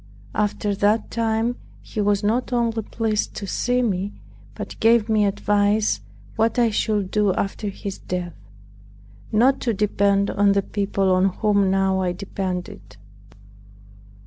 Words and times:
After 0.33 0.73
that 0.73 1.11
time 1.11 1.57
he 1.83 2.01
was 2.01 2.23
not 2.23 2.51
only 2.51 2.81
pleased 2.81 3.35
to 3.35 3.45
see 3.45 3.83
me, 3.83 4.13
but 4.55 4.79
gave 4.79 5.09
me 5.09 5.25
advice 5.27 6.01
what 6.35 6.57
I 6.57 6.71
should 6.71 7.11
do 7.11 7.35
after 7.35 7.67
his 7.69 7.99
death; 7.99 8.33
not 9.31 9.59
to 9.61 9.75
depend 9.75 10.31
on 10.31 10.53
the 10.53 10.63
people 10.63 11.11
on 11.11 11.25
whom 11.25 11.69
now 11.69 12.01
I 12.01 12.13
depended. 12.13 12.97